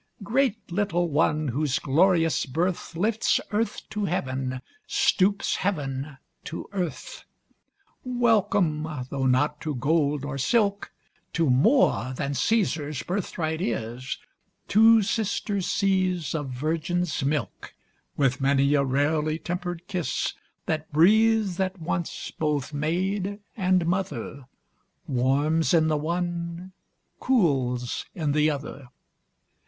[0.23, 7.23] Great little one, whose glorious birth, Lifts Earth to Heaven, stoops heaven to earth.
[8.03, 10.91] Welcome, though not to gold, nor silk,
[11.33, 14.17] To more than Cæsar's birthright is,
[14.67, 17.75] Two sister seas of virgin's milk,
[18.17, 20.33] WIth many a rarely temper'd kiss,
[20.65, 24.45] That breathes at once both maid and mother,
[25.05, 26.71] Warms in the one,
[27.19, 28.87] cools in the other.